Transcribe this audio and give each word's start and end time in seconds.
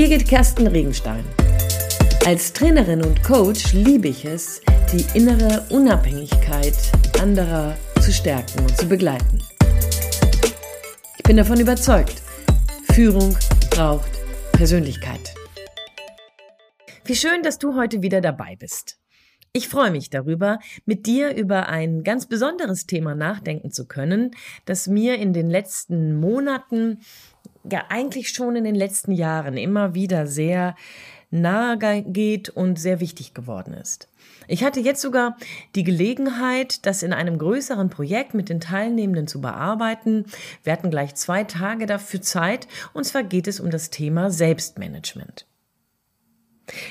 Birgit 0.00 0.26
Kersten 0.26 0.66
Regenstein. 0.66 1.22
Als 2.24 2.54
Trainerin 2.54 3.04
und 3.04 3.22
Coach 3.22 3.74
liebe 3.74 4.08
ich 4.08 4.24
es, 4.24 4.62
die 4.90 5.04
innere 5.12 5.66
Unabhängigkeit 5.68 6.74
anderer 7.20 7.76
zu 8.00 8.10
stärken 8.10 8.60
und 8.60 8.74
zu 8.78 8.88
begleiten. 8.88 9.42
Ich 11.18 11.22
bin 11.24 11.36
davon 11.36 11.60
überzeugt, 11.60 12.22
Führung 12.94 13.36
braucht 13.68 14.10
Persönlichkeit. 14.52 15.34
Wie 17.04 17.14
schön, 17.14 17.42
dass 17.42 17.58
du 17.58 17.76
heute 17.76 18.00
wieder 18.00 18.22
dabei 18.22 18.56
bist. 18.56 19.00
Ich 19.52 19.68
freue 19.68 19.90
mich 19.90 20.10
darüber, 20.10 20.60
mit 20.86 21.06
dir 21.06 21.34
über 21.34 21.68
ein 21.68 22.04
ganz 22.04 22.26
besonderes 22.26 22.86
Thema 22.86 23.16
nachdenken 23.16 23.72
zu 23.72 23.86
können, 23.86 24.30
das 24.64 24.86
mir 24.86 25.18
in 25.18 25.32
den 25.32 25.50
letzten 25.50 26.14
Monaten, 26.14 27.00
ja 27.64 27.84
eigentlich 27.88 28.30
schon 28.30 28.56
in 28.56 28.64
den 28.64 28.74
letzten 28.74 29.12
Jahren 29.12 29.56
immer 29.56 29.94
wieder 29.94 30.26
sehr 30.26 30.74
nahe 31.30 32.02
geht 32.02 32.48
und 32.48 32.78
sehr 32.78 33.00
wichtig 33.00 33.34
geworden 33.34 33.72
ist. 33.72 34.08
Ich 34.48 34.64
hatte 34.64 34.80
jetzt 34.80 35.00
sogar 35.00 35.36
die 35.76 35.84
Gelegenheit, 35.84 36.84
das 36.86 37.04
in 37.04 37.12
einem 37.12 37.38
größeren 37.38 37.88
Projekt 37.88 38.34
mit 38.34 38.48
den 38.48 38.58
Teilnehmenden 38.58 39.28
zu 39.28 39.40
bearbeiten. 39.40 40.24
Wir 40.64 40.72
hatten 40.72 40.90
gleich 40.90 41.14
zwei 41.14 41.44
Tage 41.44 41.86
dafür 41.86 42.20
Zeit, 42.20 42.66
und 42.92 43.04
zwar 43.04 43.22
geht 43.22 43.46
es 43.46 43.60
um 43.60 43.70
das 43.70 43.90
Thema 43.90 44.30
Selbstmanagement. 44.30 45.46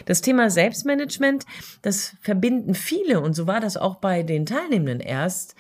Das 0.06 0.22
Thema 0.22 0.50
Selbstmanagement, 0.50 1.46
das 1.82 2.16
verbinden 2.22 2.76
viele, 2.76 3.20
und 3.20 3.34
so 3.34 3.46
war 3.48 3.60
das 3.60 3.76
auch 3.76 3.96
bei 3.96 4.24
den 4.24 4.46
Teilnehmenden 4.46 5.02
erst, 5.02 5.56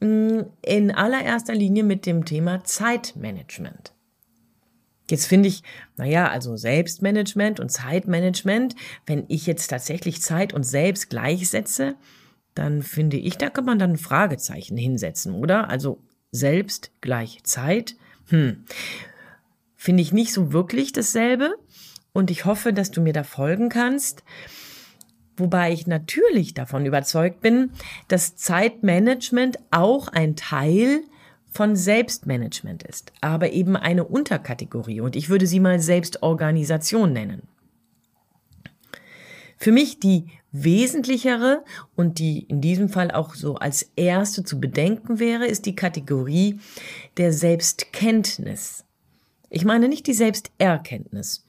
mm, 0.00 0.40
in 0.62 0.90
allererster 0.90 1.54
Linie 1.54 1.84
mit 1.84 2.04
dem 2.04 2.26
Thema 2.26 2.64
Zeitmanagement. 2.64 3.92
Jetzt 5.10 5.26
finde 5.26 5.48
ich, 5.48 5.62
naja, 5.96 6.28
also 6.28 6.56
Selbstmanagement 6.56 7.60
und 7.60 7.70
Zeitmanagement, 7.70 8.74
wenn 9.06 9.24
ich 9.28 9.46
jetzt 9.46 9.68
tatsächlich 9.68 10.22
Zeit 10.22 10.52
und 10.52 10.64
Selbst 10.64 11.10
gleichsetze, 11.10 11.96
dann 12.54 12.82
finde 12.82 13.16
ich, 13.16 13.38
da 13.38 13.50
kann 13.50 13.64
man 13.64 13.78
dann 13.78 13.92
ein 13.92 13.98
Fragezeichen 13.98 14.76
hinsetzen, 14.76 15.34
oder? 15.34 15.68
Also 15.68 16.02
Selbst 16.32 16.92
gleich 17.00 17.42
Zeit, 17.44 17.96
hm, 18.28 18.64
finde 19.76 20.02
ich 20.02 20.12
nicht 20.12 20.32
so 20.32 20.52
wirklich 20.52 20.92
dasselbe 20.92 21.54
und 22.12 22.30
ich 22.30 22.44
hoffe, 22.44 22.72
dass 22.72 22.90
du 22.90 23.00
mir 23.00 23.12
da 23.12 23.24
folgen 23.24 23.68
kannst. 23.68 24.22
Wobei 25.36 25.72
ich 25.72 25.86
natürlich 25.86 26.52
davon 26.54 26.84
überzeugt 26.84 27.40
bin, 27.40 27.70
dass 28.08 28.36
Zeitmanagement 28.36 29.58
auch 29.70 30.08
ein 30.08 30.36
Teil 30.36 31.02
von 31.50 31.76
Selbstmanagement 31.76 32.82
ist, 32.84 33.12
aber 33.20 33.52
eben 33.52 33.76
eine 33.76 34.04
Unterkategorie 34.04 35.00
und 35.00 35.16
ich 35.16 35.28
würde 35.28 35.46
sie 35.46 35.60
mal 35.60 35.80
Selbstorganisation 35.80 37.12
nennen. 37.12 37.42
Für 39.56 39.72
mich 39.72 40.00
die 40.00 40.26
wesentlichere 40.52 41.64
und 41.94 42.18
die 42.18 42.40
in 42.44 42.60
diesem 42.60 42.88
Fall 42.88 43.10
auch 43.10 43.34
so 43.34 43.56
als 43.56 43.90
erste 43.94 44.42
zu 44.42 44.58
bedenken 44.60 45.18
wäre, 45.18 45.46
ist 45.46 45.66
die 45.66 45.76
Kategorie 45.76 46.58
der 47.16 47.32
Selbstkenntnis. 47.32 48.84
Ich 49.50 49.64
meine 49.64 49.88
nicht 49.88 50.06
die 50.06 50.14
Selbsterkenntnis. 50.14 51.44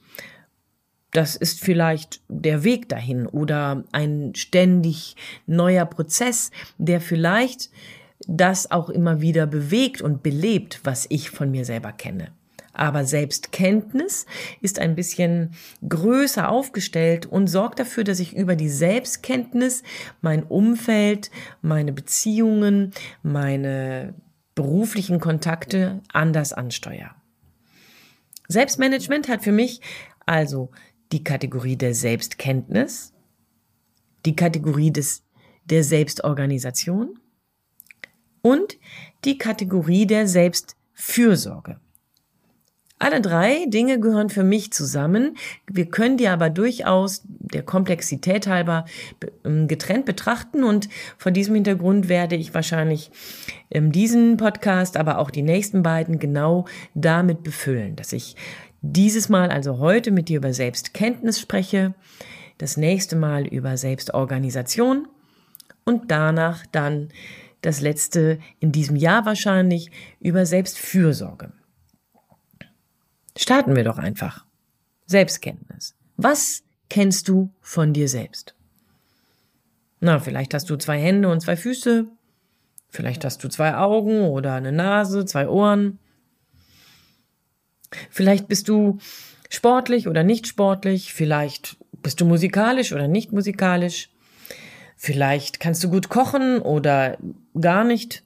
Das 1.12 1.36
ist 1.36 1.60
vielleicht 1.60 2.22
der 2.28 2.64
Weg 2.64 2.88
dahin 2.88 3.26
oder 3.26 3.84
ein 3.92 4.34
ständig 4.34 5.16
neuer 5.46 5.84
Prozess, 5.84 6.50
der 6.78 7.00
vielleicht 7.00 7.70
das 8.28 8.70
auch 8.70 8.88
immer 8.88 9.20
wieder 9.20 9.46
bewegt 9.46 10.02
und 10.02 10.22
belebt, 10.22 10.80
was 10.84 11.06
ich 11.08 11.30
von 11.30 11.50
mir 11.50 11.64
selber 11.64 11.92
kenne. 11.92 12.32
Aber 12.72 13.04
Selbstkenntnis 13.04 14.26
ist 14.60 14.78
ein 14.78 14.94
bisschen 14.94 15.54
größer 15.86 16.48
aufgestellt 16.48 17.26
und 17.26 17.46
sorgt 17.46 17.78
dafür, 17.78 18.02
dass 18.02 18.18
ich 18.18 18.34
über 18.34 18.56
die 18.56 18.70
Selbstkenntnis 18.70 19.82
mein 20.22 20.42
Umfeld, 20.42 21.30
meine 21.60 21.92
Beziehungen, 21.92 22.92
meine 23.22 24.14
beruflichen 24.54 25.20
Kontakte 25.20 26.00
anders 26.12 26.52
ansteuere. 26.52 27.14
Selbstmanagement 28.48 29.28
hat 29.28 29.44
für 29.44 29.52
mich 29.52 29.80
also 30.24 30.70
die 31.10 31.24
Kategorie 31.24 31.76
der 31.76 31.94
Selbstkenntnis, 31.94 33.12
die 34.24 34.36
Kategorie 34.36 34.90
des, 34.90 35.24
der 35.64 35.84
Selbstorganisation 35.84 37.18
und 38.42 38.76
die 39.24 39.38
Kategorie 39.38 40.06
der 40.06 40.26
Selbstfürsorge. 40.26 41.78
Alle 43.02 43.20
drei 43.20 43.66
Dinge 43.66 43.98
gehören 43.98 44.28
für 44.28 44.44
mich 44.44 44.72
zusammen. 44.72 45.36
Wir 45.66 45.86
können 45.86 46.16
die 46.16 46.28
aber 46.28 46.50
durchaus 46.50 47.22
der 47.26 47.64
Komplexität 47.64 48.46
halber 48.46 48.84
ähm, 49.44 49.66
getrennt 49.66 50.06
betrachten 50.06 50.62
und 50.62 50.88
vor 51.18 51.32
diesem 51.32 51.56
Hintergrund 51.56 52.08
werde 52.08 52.36
ich 52.36 52.54
wahrscheinlich 52.54 53.10
ähm, 53.72 53.90
diesen 53.90 54.36
Podcast, 54.36 54.96
aber 54.96 55.18
auch 55.18 55.32
die 55.32 55.42
nächsten 55.42 55.82
beiden 55.82 56.20
genau 56.20 56.66
damit 56.94 57.42
befüllen, 57.42 57.96
dass 57.96 58.12
ich 58.12 58.36
dieses 58.82 59.28
Mal 59.28 59.50
also 59.50 59.78
heute 59.78 60.12
mit 60.12 60.28
dir 60.28 60.36
über 60.36 60.52
Selbstkenntnis 60.52 61.40
spreche, 61.40 61.94
das 62.58 62.76
nächste 62.76 63.16
Mal 63.16 63.48
über 63.48 63.76
Selbstorganisation 63.76 65.08
und 65.84 66.12
danach 66.12 66.66
dann 66.70 67.08
das 67.62 67.80
letzte 67.80 68.38
in 68.60 68.72
diesem 68.72 68.96
Jahr 68.96 69.24
wahrscheinlich 69.24 69.90
über 70.20 70.44
Selbstfürsorge. 70.44 71.52
Starten 73.36 73.74
wir 73.76 73.84
doch 73.84 73.98
einfach. 73.98 74.44
Selbstkenntnis. 75.06 75.94
Was 76.16 76.62
kennst 76.90 77.28
du 77.28 77.50
von 77.60 77.92
dir 77.92 78.08
selbst? 78.08 78.54
Na, 80.00 80.18
vielleicht 80.18 80.52
hast 80.52 80.68
du 80.68 80.76
zwei 80.76 81.00
Hände 81.00 81.28
und 81.28 81.40
zwei 81.40 81.56
Füße. 81.56 82.06
Vielleicht 82.90 83.24
hast 83.24 83.42
du 83.42 83.48
zwei 83.48 83.76
Augen 83.76 84.22
oder 84.22 84.54
eine 84.54 84.72
Nase, 84.72 85.24
zwei 85.24 85.48
Ohren. 85.48 85.98
Vielleicht 88.10 88.48
bist 88.48 88.68
du 88.68 88.98
sportlich 89.48 90.08
oder 90.08 90.24
nicht 90.24 90.46
sportlich. 90.46 91.14
Vielleicht 91.14 91.76
bist 92.02 92.20
du 92.20 92.26
musikalisch 92.26 92.92
oder 92.92 93.08
nicht 93.08 93.32
musikalisch. 93.32 94.10
Vielleicht 95.04 95.58
kannst 95.58 95.82
du 95.82 95.90
gut 95.90 96.10
kochen 96.10 96.62
oder 96.62 97.18
gar 97.60 97.82
nicht. 97.82 98.22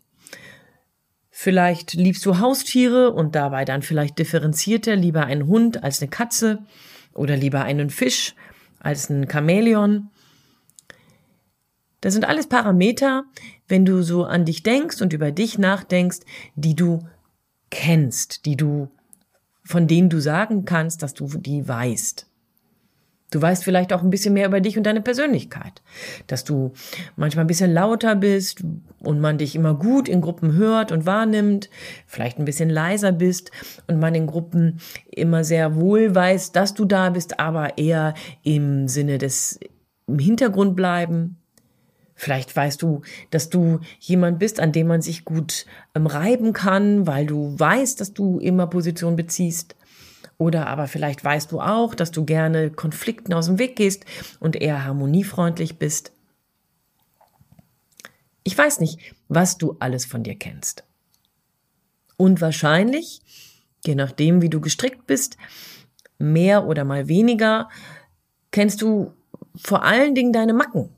Vielleicht 1.31 1.95
liebst 1.95 2.27
du 2.27 2.39
Haustiere 2.39 3.13
und 3.13 3.35
dabei 3.35 3.65
dann 3.65 3.81
vielleicht 3.81 4.19
differenzierter 4.19 4.95
lieber 4.95 5.25
einen 5.25 5.47
Hund 5.47 5.83
als 5.83 6.03
eine 6.03 6.11
Katze 6.11 6.67
oder 7.15 7.35
lieber 7.35 7.65
einen 7.65 7.89
Fisch 7.89 8.35
als 8.79 9.09
ein 9.09 9.27
Chamäleon. 9.27 10.11
Das 12.03 12.13
sind 12.13 12.27
alles 12.27 12.47
Parameter, 12.47 13.25
wenn 13.69 13.87
du 13.87 14.03
so 14.03 14.27
an 14.27 14.45
dich 14.45 14.63
denkst 14.63 15.01
und 15.01 15.15
über 15.15 15.33
dich 15.33 15.57
nachdenkst, 15.57 16.19
die 16.57 16.77
du 16.77 17.09
kennst, 17.71 18.45
die 18.45 18.57
du 18.59 18.91
von 19.65 19.87
denen 19.87 20.11
du 20.11 20.21
sagen 20.21 20.67
kannst, 20.67 21.03
dass 21.03 21.15
du 21.15 21.27
die 21.27 21.67
weißt. 21.67 22.27
Du 23.31 23.43
weißt 23.43 23.65
vielleicht 23.65 23.93
auch 23.93 24.03
ein 24.03 24.11
bisschen 24.11 24.35
mehr 24.35 24.47
über 24.47 24.61
dich 24.61 24.79
und 24.79 24.85
deine 24.85 25.01
Persönlichkeit, 25.01 25.83
dass 26.29 26.45
du 26.45 26.73
manchmal 27.17 27.45
ein 27.45 27.49
bisschen 27.49 27.73
lauter 27.73 28.15
bist 28.15 28.63
und 29.01 29.21
man 29.21 29.37
dich 29.37 29.57
immer 29.57 29.75
gut 29.75 30.09
in 30.09 30.21
Gruppen 30.21 30.53
hört 30.53 30.93
und 30.93 31.07
wahrnimmt, 31.07 31.69
vielleicht 32.07 32.39
ein 32.39 32.45
bisschen 32.45 32.71
leiser 32.71 33.11
bist 33.11 33.51
und 33.89 33.99
man 33.99 34.15
in 34.15 34.29
Gruppen 34.29 34.79
immer 35.11 35.43
sehr 35.43 35.75
wohl 35.75 36.15
weiß, 36.15 36.53
dass 36.53 36.75
du 36.75 36.85
da 36.85 37.11
bist, 37.11 37.41
aber 37.41 37.79
eher 37.79 38.15
im 38.45 38.87
Sinne 38.87 39.19
des 39.19 39.59
im 40.07 40.21
Hintergrund 40.21 40.77
bleiben. 40.77 41.37
Vielleicht 42.15 42.55
weißt 42.57 42.81
du, 42.81 43.03
dass 43.31 43.51
du 43.51 43.81
jemand 43.99 44.39
bist, 44.39 44.59
an 44.61 44.73
dem 44.73 44.87
man 44.87 45.03
sich 45.03 45.25
gut 45.25 45.67
ähm, 45.95 46.07
reiben 46.07 46.53
kann, 46.53 47.07
weil 47.07 47.27
du 47.27 47.59
weißt, 47.59 48.01
dass 48.01 48.15
du 48.15 48.39
immer 48.39 48.69
Position 48.69 49.17
beziehst. 49.17 49.77
Oder 50.39 50.67
aber 50.67 50.87
vielleicht 50.87 51.25
weißt 51.25 51.51
du 51.51 51.61
auch, 51.61 51.95
dass 51.95 52.11
du 52.11 52.25
gerne 52.25 52.71
Konflikten 52.71 53.33
aus 53.33 53.47
dem 53.47 53.59
Weg 53.59 53.77
gehst 53.77 54.05
und 54.39 54.57
eher 54.57 54.85
harmoniefreundlich 54.85 55.79
bist. 55.79 56.13
Ich 58.43 58.57
weiß 58.57 58.81
nicht, 58.81 59.15
was 59.29 59.59
du 59.59 59.77
alles 59.81 60.05
von 60.05 60.23
dir 60.23 60.37
kennst. 60.37 60.85
Und 62.17 62.41
wahrscheinlich, 62.41 63.21
je 63.85 63.95
nachdem, 63.95 64.43
wie 64.43 64.51
du 64.51 64.61
gestrickt 64.61 65.07
bist, 65.07 65.37
mehr 66.19 66.67
oder 66.67 66.85
mal 66.85 67.09
weniger, 67.09 67.69
kennst 68.51 68.83
du 68.83 69.13
vor 69.57 69.83
allen 69.83 70.15
Dingen 70.15 70.33
deine 70.33 70.53
Macken. 70.53 70.91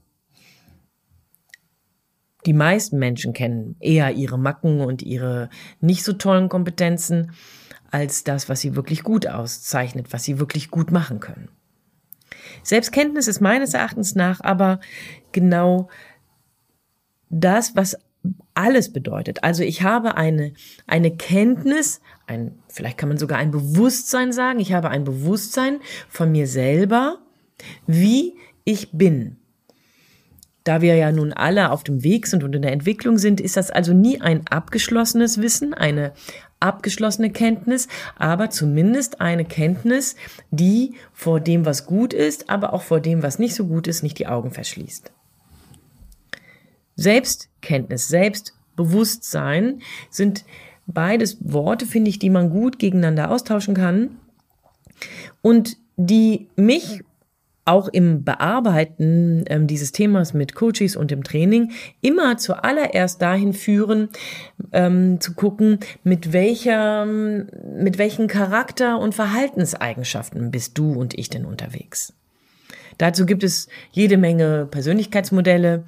Die 2.46 2.52
meisten 2.52 2.98
Menschen 2.98 3.32
kennen 3.32 3.76
eher 3.80 4.12
ihre 4.12 4.38
Macken 4.38 4.80
und 4.80 5.02
ihre 5.02 5.50
nicht 5.80 6.04
so 6.04 6.12
tollen 6.12 6.48
Kompetenzen 6.48 7.32
als 7.90 8.24
das, 8.24 8.48
was 8.48 8.60
sie 8.60 8.76
wirklich 8.76 9.02
gut 9.02 9.26
auszeichnet, 9.26 10.12
was 10.12 10.24
sie 10.24 10.38
wirklich 10.38 10.70
gut 10.70 10.90
machen 10.90 11.20
können. 11.20 11.48
Selbstkenntnis 12.62 13.28
ist 13.28 13.40
meines 13.40 13.74
Erachtens 13.74 14.14
nach 14.14 14.40
aber 14.40 14.80
genau 15.32 15.88
das, 17.30 17.76
was 17.76 17.96
alles 18.54 18.92
bedeutet. 18.92 19.44
Also 19.44 19.62
ich 19.62 19.82
habe 19.82 20.16
eine, 20.16 20.52
eine 20.86 21.16
Kenntnis, 21.16 22.00
ein, 22.26 22.58
vielleicht 22.68 22.98
kann 22.98 23.08
man 23.08 23.18
sogar 23.18 23.38
ein 23.38 23.50
Bewusstsein 23.50 24.32
sagen. 24.32 24.58
Ich 24.60 24.72
habe 24.72 24.90
ein 24.90 25.04
Bewusstsein 25.04 25.80
von 26.08 26.32
mir 26.32 26.46
selber, 26.46 27.18
wie 27.86 28.34
ich 28.64 28.90
bin. 28.92 29.36
Da 30.64 30.82
wir 30.82 30.96
ja 30.96 31.12
nun 31.12 31.32
alle 31.32 31.70
auf 31.70 31.84
dem 31.84 32.02
Weg 32.02 32.26
sind 32.26 32.44
und 32.44 32.54
in 32.54 32.62
der 32.62 32.72
Entwicklung 32.72 33.16
sind, 33.16 33.40
ist 33.40 33.56
das 33.56 33.70
also 33.70 33.94
nie 33.94 34.20
ein 34.20 34.46
abgeschlossenes 34.48 35.40
Wissen, 35.40 35.72
eine 35.72 36.12
abgeschlossene 36.60 37.30
Kenntnis, 37.30 37.88
aber 38.16 38.50
zumindest 38.50 39.20
eine 39.20 39.44
Kenntnis, 39.44 40.16
die 40.50 40.94
vor 41.12 41.40
dem, 41.40 41.64
was 41.64 41.86
gut 41.86 42.12
ist, 42.12 42.50
aber 42.50 42.72
auch 42.72 42.82
vor 42.82 43.00
dem, 43.00 43.22
was 43.22 43.38
nicht 43.38 43.54
so 43.54 43.66
gut 43.66 43.86
ist, 43.86 44.02
nicht 44.02 44.18
die 44.18 44.26
Augen 44.26 44.50
verschließt. 44.50 45.12
Selbstkenntnis, 46.96 48.08
Selbstbewusstsein 48.08 49.82
sind 50.10 50.44
beides 50.86 51.38
Worte, 51.40 51.86
finde 51.86 52.10
ich, 52.10 52.18
die 52.18 52.30
man 52.30 52.50
gut 52.50 52.78
gegeneinander 52.78 53.30
austauschen 53.30 53.74
kann 53.74 54.16
und 55.42 55.76
die 55.96 56.48
mich 56.56 57.02
auch 57.68 57.88
im 57.88 58.24
Bearbeiten 58.24 59.44
ähm, 59.48 59.66
dieses 59.66 59.92
Themas 59.92 60.32
mit 60.32 60.54
Coaches 60.54 60.96
und 60.96 61.12
im 61.12 61.22
Training 61.22 61.72
immer 62.00 62.38
zuallererst 62.38 63.20
dahin 63.20 63.52
führen, 63.52 64.08
ähm, 64.72 65.20
zu 65.20 65.34
gucken, 65.34 65.78
mit 66.02 66.32
welcher, 66.32 67.04
mit 67.04 67.98
welchen 67.98 68.26
Charakter- 68.26 68.98
und 68.98 69.14
Verhaltenseigenschaften 69.14 70.50
bist 70.50 70.78
du 70.78 70.92
und 70.92 71.18
ich 71.18 71.28
denn 71.28 71.44
unterwegs. 71.44 72.14
Dazu 72.96 73.26
gibt 73.26 73.44
es 73.44 73.68
jede 73.92 74.16
Menge 74.16 74.66
Persönlichkeitsmodelle. 74.68 75.84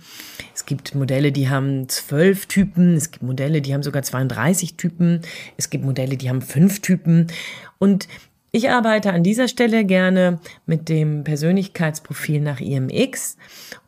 Es 0.55 0.65
gibt 0.65 0.94
Modelle, 0.94 1.32
die 1.32 1.49
haben 1.49 1.88
zwölf 1.88 2.47
Typen. 2.47 2.94
Es 2.94 3.11
gibt 3.11 3.25
Modelle, 3.25 3.62
die 3.62 3.75
haben 3.75 3.82
sogar 3.82 4.03
32 4.03 4.77
Typen. 4.77 5.23
Es 5.56 5.71
gibt 5.71 5.85
Modelle, 5.85 6.17
die 6.17 6.29
haben 6.29 6.41
fünf 6.41 6.81
Typen. 6.81 7.27
Und 7.79 8.06
ich 8.52 8.70
arbeite 8.70 9.12
an 9.12 9.23
dieser 9.23 9.49
Stelle 9.49 9.85
gerne 9.85 10.41
mit 10.67 10.88
dem 10.88 11.25
Persönlichkeitsprofil 11.25 12.41
nach 12.41 12.61
IMX. 12.61 13.37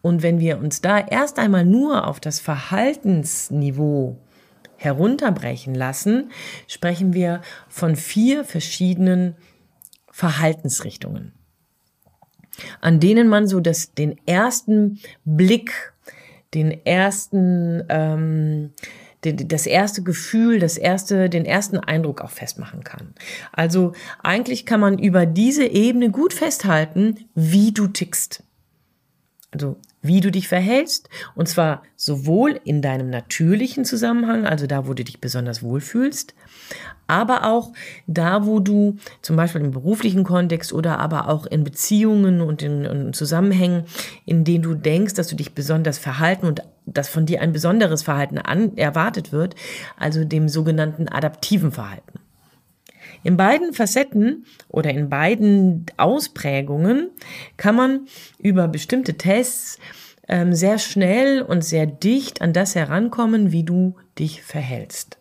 Und 0.03 0.23
wenn 0.23 0.39
wir 0.39 0.59
uns 0.59 0.81
da 0.81 0.99
erst 0.99 1.39
einmal 1.39 1.65
nur 1.65 2.07
auf 2.07 2.21
das 2.21 2.39
Verhaltensniveau 2.39 4.19
herunterbrechen 4.77 5.75
lassen, 5.75 6.31
sprechen 6.67 7.13
wir 7.13 7.41
von 7.69 7.97
vier 7.97 8.45
verschiedenen 8.45 9.37
Verhaltensrichtungen, 10.11 11.33
an 12.81 13.01
denen 13.01 13.29
man 13.29 13.47
so 13.47 13.61
das, 13.61 13.95
den 13.95 14.17
ersten 14.27 15.01
Blick, 15.25 15.93
den 16.55 16.85
ersten, 16.85 17.83
ähm, 17.89 18.73
das 19.23 19.67
erste 19.67 20.03
Gefühl, 20.03 20.59
das 20.59 20.77
erste, 20.77 21.31
den 21.31 21.45
ersten 21.45 21.79
Eindruck 21.79 22.21
auch 22.21 22.31
festmachen 22.31 22.83
kann. 22.83 23.15
Also 23.53 23.93
eigentlich 24.23 24.67
kann 24.67 24.81
man 24.81 24.99
über 24.99 25.27
diese 25.27 25.65
Ebene 25.65 26.11
gut 26.11 26.35
festhalten, 26.35 27.27
wie 27.35 27.73
du 27.73 27.87
tickst. 27.87 28.43
Also 29.53 29.77
wie 30.03 30.21
du 30.21 30.31
dich 30.31 30.49
verhältst, 30.49 31.09
und 31.35 31.49
zwar 31.49 31.83
sowohl 31.97 32.61
in 32.65 32.83
deinem 32.83 33.09
natürlichen 33.09 33.85
Zusammenhang, 33.85 34.45
also 34.45 34.67
da, 34.67 34.87
wo 34.87 34.95
du 34.95 35.05
dich 35.05 35.21
besonders 35.21 35.63
wohlfühlst, 35.63 36.35
aber 37.07 37.47
auch 37.47 37.73
da, 38.07 38.47
wo 38.47 38.59
du 38.59 38.97
zum 39.23 39.37
Beispiel 39.37 39.61
im 39.61 39.71
beruflichen 39.71 40.25
Kontext 40.25 40.73
oder 40.73 40.99
aber 40.99 41.29
auch 41.29 41.47
in 41.47 41.63
Beziehungen 41.63 42.41
und 42.41 42.63
in, 42.63 42.85
in 42.85 43.13
Zusammenhängen, 43.13 43.85
in 44.25 44.45
denen 44.45 44.63
du 44.63 44.75
denkst, 44.75 45.15
dass 45.15 45.29
du 45.29 45.37
dich 45.37 45.55
besonders 45.55 45.99
verhalten 45.99 46.47
und 46.47 46.63
dass 46.87 47.09
von 47.09 47.27
dir 47.27 47.41
ein 47.41 47.53
besonderes 47.53 48.03
Verhalten 48.03 48.39
an, 48.39 48.77
erwartet 48.77 49.31
wird, 49.33 49.55
also 49.99 50.25
dem 50.25 50.49
sogenannten 50.49 51.09
adaptiven 51.09 51.71
Verhalten. 51.71 52.22
In 53.25 53.37
beiden 53.37 53.73
Facetten 53.73 54.45
oder 54.69 54.91
in 54.91 55.09
beiden 55.09 55.87
Ausprägungen 55.97 57.11
kann 57.57 57.77
man 57.77 58.07
über 58.39 58.69
bestimmte 58.69 59.17
Tests 59.17 59.79
ähm, 60.29 60.55
sehr 60.55 60.79
schnell 60.79 61.43
und 61.43 61.65
sehr 61.65 61.87
dicht 61.87 62.43
an 62.43 62.53
das 62.53 62.75
herankommen, 62.75 63.53
wie 63.53 63.65
du 63.65 63.97
dich 64.19 64.43
verhältst. 64.43 65.19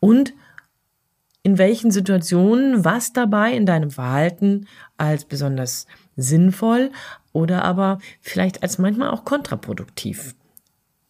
Und 0.00 0.34
in 1.42 1.58
welchen 1.58 1.90
Situationen 1.90 2.84
was 2.84 3.12
dabei 3.12 3.52
in 3.52 3.66
deinem 3.66 3.90
Verhalten 3.90 4.66
als 4.96 5.24
besonders 5.24 5.86
sinnvoll 6.16 6.90
oder 7.32 7.64
aber 7.64 7.98
vielleicht 8.20 8.62
als 8.62 8.78
manchmal 8.78 9.10
auch 9.10 9.24
kontraproduktiv 9.24 10.34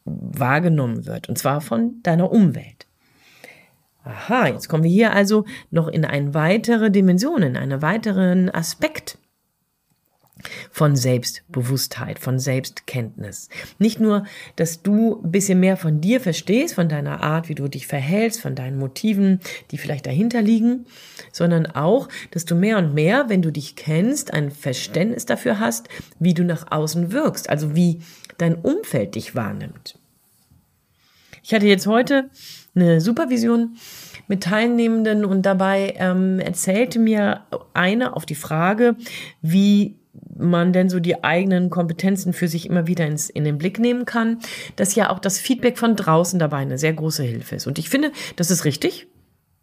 wahrgenommen 0.05 1.07
wird, 1.07 1.29
und 1.29 1.39
zwar 1.39 1.61
von 1.61 2.03
deiner 2.03 2.31
Umwelt. 2.31 2.86
Aha, 4.07 4.47
jetzt 4.47 4.69
kommen 4.69 4.85
wir 4.85 4.91
hier 4.91 5.13
also 5.13 5.45
noch 5.73 5.89
in 5.89 6.05
eine 6.05 6.33
weitere 6.33 6.93
Dimension, 6.93 7.43
in 7.43 7.57
einen 7.57 7.83
weiteren 7.83 8.49
Aspekt 8.51 9.19
von 10.71 10.95
Selbstbewusstheit, 10.95 12.21
von 12.21 12.39
Selbstkenntnis. 12.39 13.49
Nicht 13.81 13.99
nur, 13.99 14.25
dass 14.55 14.83
du 14.83 15.21
ein 15.25 15.33
bisschen 15.33 15.59
mehr 15.59 15.77
von 15.77 16.01
dir 16.01 16.21
verstehst, 16.21 16.77
von 16.77 16.89
deiner 16.89 17.25
Art, 17.25 17.49
wie 17.49 17.57
du 17.57 17.67
dich 17.67 17.89
verhältst, 17.89 18.41
von 18.41 18.55
deinen 18.55 18.79
Motiven, 18.79 19.41
die 19.73 19.79
vielleicht 19.79 20.07
dahinter 20.07 20.41
liegen, 20.41 20.87
sondern 21.33 21.67
auch, 21.67 22.09
dass 22.31 22.45
du 22.45 22.55
mehr 22.55 22.79
und 22.79 22.95
mehr, 22.95 23.29
wenn 23.29 23.43
du 23.43 23.51
dich 23.51 23.75
kennst, 23.75 24.33
ein 24.33 24.53
Verständnis 24.53 25.27
dafür 25.27 25.59
hast, 25.59 25.89
wie 26.21 26.35
du 26.35 26.45
nach 26.45 26.71
außen 26.71 27.11
wirkst, 27.11 27.51
also 27.51 27.75
wie 27.75 28.03
dein 28.39 28.55
Umfeld 28.55 29.17
dich 29.17 29.35
wahrnimmt. 29.35 29.99
Ich 31.47 31.55
hatte 31.55 31.69
jetzt 31.69 31.87
heute 31.87 32.29
eine 32.75 33.01
Supervision 33.01 33.77
mit 34.27 34.43
Teilnehmenden 34.43 35.25
und 35.25 35.43
dabei 35.43 35.95
ähm, 35.97 36.41
erzählte 36.41 36.99
mir 36.99 37.43
eine 37.73 38.17
auf 38.17 38.27
die 38.27 38.35
Frage, 38.35 38.97
wie 39.43 39.95
man 40.37 40.73
denn 40.73 40.91
so 40.91 40.99
die 40.99 41.23
eigenen 41.23 41.71
Kompetenzen 41.71 42.33
für 42.33 42.49
sich 42.49 42.69
immer 42.69 42.89
wieder 42.89 43.07
ins, 43.07 43.31
in 43.31 43.45
den 43.45 43.59
Blick 43.59 43.79
nehmen 43.79 44.07
kann, 44.07 44.41
dass 44.75 44.97
ja 44.97 45.09
auch 45.09 45.21
das 45.21 45.39
Feedback 45.39 45.79
von 45.79 45.95
draußen 45.95 46.41
dabei 46.41 46.57
eine 46.57 46.79
sehr 46.79 46.95
große 46.95 47.23
Hilfe 47.23 47.55
ist. 47.55 47.69
Und 47.69 47.79
ich 47.79 47.91
finde, 47.91 48.11
das 48.35 48.51
ist 48.51 48.65
richtig. 48.65 49.07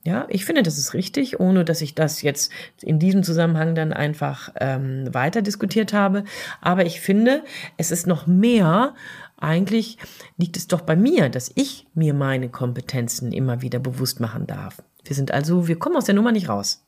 Ja, 0.06 0.25
ich 0.29 0.44
finde, 0.44 0.63
das 0.63 0.77
ist 0.77 0.94
richtig, 0.94 1.39
ohne 1.39 1.63
dass 1.63 1.79
ich 1.79 1.95
das 1.95 2.21
jetzt 2.21 2.51
in 2.81 3.00
diesem 3.00 3.24
Zusammenhang 3.24 3.74
dann 3.74 3.94
einfach 3.94 4.53
ähm, 4.59 5.13
weiter 5.13 5.41
diskutiert 5.41 5.94
habe. 5.94 6.25
Aber 6.59 6.86
ich 6.86 7.00
finde, 7.00 7.41
es 7.77 7.89
ist 7.89 8.06
noch 8.06 8.27
mehr 8.27 8.95
eigentlich 9.43 9.97
liegt 10.37 10.57
es 10.57 10.67
doch 10.67 10.81
bei 10.81 10.95
mir, 10.95 11.29
dass 11.29 11.51
ich 11.55 11.85
mir 11.93 12.13
meine 12.13 12.49
Kompetenzen 12.49 13.31
immer 13.31 13.61
wieder 13.61 13.79
bewusst 13.79 14.19
machen 14.19 14.47
darf. 14.47 14.81
Wir 15.03 15.15
sind 15.15 15.31
also, 15.31 15.67
wir 15.67 15.77
kommen 15.77 15.97
aus 15.97 16.05
der 16.05 16.15
Nummer 16.15 16.31
nicht 16.31 16.50
raus. 16.50 16.85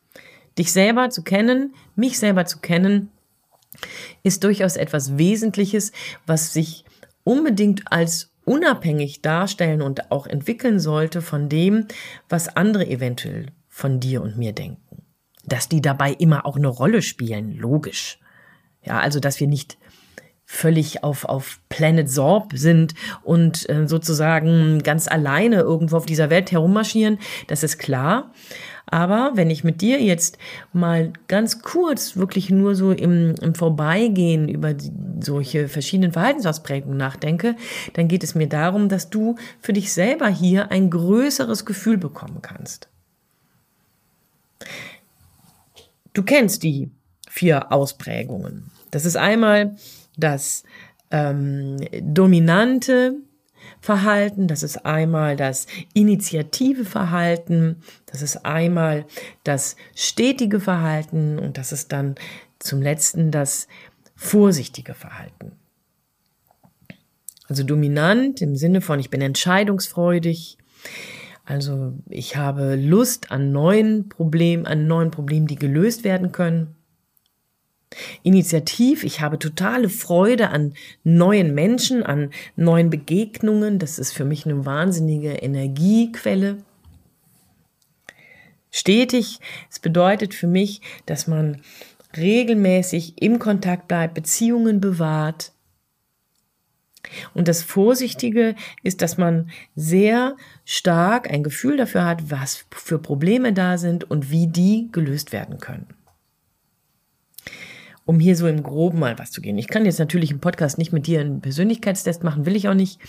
Dich 0.57 0.71
selber 0.71 1.09
zu 1.09 1.23
kennen, 1.23 1.75
mich 1.95 2.17
selber 2.17 2.45
zu 2.45 2.59
kennen, 2.59 3.11
ist 4.23 4.43
durchaus 4.43 4.77
etwas 4.77 5.17
Wesentliches, 5.17 5.91
was 6.25 6.53
sich 6.53 6.85
unbedingt 7.23 7.91
als 7.91 8.31
unabhängig 8.45 9.21
darstellen 9.21 9.81
und 9.81 10.11
auch 10.11 10.27
entwickeln 10.27 10.79
sollte 10.79 11.21
von 11.21 11.49
dem, 11.49 11.87
was 12.29 12.55
andere 12.55 12.87
eventuell 12.87 13.47
von 13.67 13.99
dir 13.99 14.21
und 14.21 14.37
mir 14.37 14.53
denken. 14.53 15.03
Dass 15.43 15.67
die 15.67 15.81
dabei 15.81 16.13
immer 16.13 16.45
auch 16.45 16.55
eine 16.55 16.67
Rolle 16.67 17.01
spielen, 17.01 17.57
logisch. 17.57 18.19
Ja, 18.81 18.99
also 18.99 19.19
dass 19.19 19.39
wir 19.39 19.47
nicht 19.47 19.77
völlig 20.45 21.03
auf, 21.03 21.25
auf 21.25 21.59
Planet 21.69 22.09
Sorb 22.09 22.53
sind 22.55 22.93
und 23.23 23.67
äh, 23.69 23.87
sozusagen 23.87 24.83
ganz 24.83 25.07
alleine 25.07 25.57
irgendwo 25.57 25.97
auf 25.97 26.05
dieser 26.05 26.29
Welt 26.29 26.51
herummarschieren, 26.51 27.19
das 27.47 27.63
ist 27.63 27.77
klar. 27.79 28.31
Aber 28.87 29.31
wenn 29.33 29.49
ich 29.49 29.63
mit 29.63 29.81
dir 29.81 29.99
jetzt 29.99 30.37
mal 30.71 31.11
ganz 31.27 31.61
kurz, 31.63 32.15
wirklich 32.15 32.51
nur 32.51 32.75
so 32.75 32.91
im, 32.91 33.33
im 33.41 33.55
Vorbeigehen 33.55 34.47
über 34.47 34.75
solche 35.19 35.67
verschiedenen 35.67 36.11
Verhaltensausprägungen 36.11 36.97
nachdenke, 36.97 37.55
dann 37.93 38.07
geht 38.07 38.23
es 38.23 38.35
mir 38.35 38.47
darum, 38.47 38.87
dass 38.87 39.09
du 39.09 39.37
für 39.59 39.73
dich 39.73 39.91
selber 39.91 40.27
hier 40.27 40.71
ein 40.71 40.91
größeres 40.91 41.65
Gefühl 41.65 41.97
bekommen 41.97 42.43
kannst. 42.43 42.87
Du 46.13 46.21
kennst 46.23 46.61
die 46.61 46.91
vier 47.27 47.71
Ausprägungen. 47.71 48.71
Das 48.91 49.05
ist 49.05 49.17
einmal 49.17 49.75
das 50.17 50.63
ähm, 51.11 51.77
dominante 52.01 53.15
Verhalten, 53.79 54.47
das 54.47 54.63
ist 54.63 54.85
einmal 54.85 55.35
das 55.35 55.67
initiative 55.93 56.85
Verhalten, 56.85 57.77
das 58.05 58.21
ist 58.21 58.45
einmal 58.45 59.05
das 59.43 59.75
stetige 59.95 60.59
Verhalten 60.59 61.39
und 61.39 61.57
das 61.57 61.71
ist 61.71 61.91
dann 61.91 62.15
zum 62.59 62.81
letzten 62.81 63.31
das 63.31 63.67
vorsichtige 64.15 64.93
Verhalten. 64.93 65.51
Also 67.47 67.63
dominant 67.63 68.41
im 68.41 68.55
Sinne 68.55 68.81
von 68.81 68.99
ich 68.99 69.09
bin 69.09 69.21
entscheidungsfreudig, 69.21 70.57
also 71.45 71.93
ich 72.09 72.35
habe 72.35 72.75
Lust 72.75 73.31
an 73.31 73.51
neuen 73.51 74.09
Problemen, 74.09 74.65
an 74.65 74.87
neuen 74.87 75.11
Problemen, 75.11 75.45
die 75.45 75.57
gelöst 75.57 76.03
werden 76.03 76.31
können. 76.31 76.75
Initiativ, 78.23 79.03
ich 79.03 79.21
habe 79.21 79.39
totale 79.39 79.89
Freude 79.89 80.49
an 80.49 80.73
neuen 81.03 81.53
Menschen, 81.53 82.03
an 82.03 82.31
neuen 82.55 82.89
Begegnungen. 82.89 83.79
Das 83.79 83.99
ist 83.99 84.11
für 84.11 84.25
mich 84.25 84.45
eine 84.45 84.65
wahnsinnige 84.65 85.31
Energiequelle. 85.31 86.57
Stetig, 88.71 89.39
es 89.69 89.79
bedeutet 89.79 90.33
für 90.33 90.47
mich, 90.47 90.81
dass 91.05 91.27
man 91.27 91.61
regelmäßig 92.17 93.21
im 93.21 93.39
Kontakt 93.39 93.87
bleibt, 93.87 94.13
Beziehungen 94.13 94.81
bewahrt. 94.81 95.53
Und 97.33 97.47
das 97.47 97.61
Vorsichtige 97.61 98.55
ist, 98.83 99.01
dass 99.01 99.17
man 99.17 99.51
sehr 99.75 100.35
stark 100.65 101.29
ein 101.29 101.43
Gefühl 101.43 101.77
dafür 101.77 102.05
hat, 102.05 102.31
was 102.31 102.65
für 102.71 102.97
Probleme 102.97 103.53
da 103.53 103.77
sind 103.77 104.09
und 104.09 104.31
wie 104.31 104.47
die 104.47 104.89
gelöst 104.91 105.31
werden 105.31 105.59
können 105.59 105.87
um 108.05 108.19
hier 108.19 108.35
so 108.35 108.47
im 108.47 108.63
Groben 108.63 108.99
mal 108.99 109.17
was 109.17 109.31
zu 109.31 109.41
gehen. 109.41 109.57
Ich 109.57 109.67
kann 109.67 109.85
jetzt 109.85 109.99
natürlich 109.99 110.31
im 110.31 110.39
Podcast 110.39 110.77
nicht 110.77 110.93
mit 110.93 111.07
dir 111.07 111.21
einen 111.21 111.41
Persönlichkeitstest 111.41 112.23
machen, 112.23 112.45
will 112.45 112.55
ich 112.55 112.69
auch 112.69 112.75
nicht. 112.75 112.99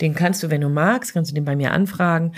Den 0.00 0.14
kannst 0.14 0.42
du, 0.42 0.50
wenn 0.50 0.60
du 0.60 0.68
magst, 0.68 1.12
kannst 1.12 1.30
du 1.30 1.34
den 1.34 1.44
bei 1.44 1.56
mir 1.56 1.72
anfragen. 1.72 2.32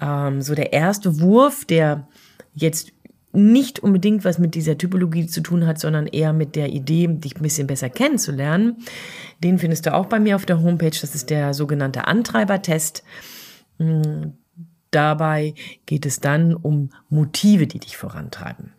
Ähm, 0.00 0.40
so 0.40 0.54
der 0.54 0.72
erste 0.72 1.20
Wurf, 1.20 1.64
der 1.64 2.06
jetzt 2.54 2.92
nicht 3.32 3.80
unbedingt 3.80 4.24
was 4.24 4.38
mit 4.38 4.54
dieser 4.54 4.76
Typologie 4.76 5.26
zu 5.26 5.40
tun 5.40 5.66
hat, 5.66 5.80
sondern 5.80 6.06
eher 6.06 6.32
mit 6.32 6.54
der 6.54 6.68
Idee, 6.68 7.08
dich 7.08 7.36
ein 7.36 7.42
bisschen 7.42 7.66
besser 7.66 7.88
kennenzulernen. 7.88 8.76
Den 9.42 9.58
findest 9.58 9.86
du 9.86 9.94
auch 9.94 10.06
bei 10.06 10.20
mir 10.20 10.36
auf 10.36 10.46
der 10.46 10.62
Homepage. 10.62 10.90
Das 10.90 11.14
ist 11.14 11.30
der 11.30 11.54
sogenannte 11.54 12.06
Antreibertest. 12.06 13.02
Hm, 13.78 14.34
dabei 14.90 15.54
geht 15.86 16.04
es 16.04 16.20
dann 16.20 16.54
um 16.54 16.90
Motive, 17.08 17.66
die 17.66 17.78
dich 17.80 17.96
vorantreiben. 17.96 18.74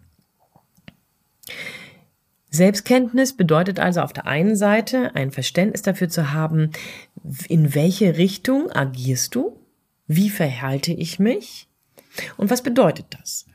Selbstkenntnis 2.53 3.33
bedeutet 3.33 3.79
also 3.79 4.01
auf 4.01 4.13
der 4.13 4.27
einen 4.27 4.55
Seite 4.55 5.15
ein 5.15 5.31
Verständnis 5.31 5.81
dafür 5.81 6.07
zu 6.07 6.33
haben, 6.33 6.69
in 7.47 7.73
welche 7.73 8.15
Richtung 8.17 8.71
agierst 8.71 9.33
du, 9.33 9.57
wie 10.05 10.29
verhalte 10.29 10.93
ich 10.93 11.17
mich 11.17 11.67
und 12.37 12.51
was 12.51 12.61
bedeutet 12.61 13.07
das? 13.09 13.47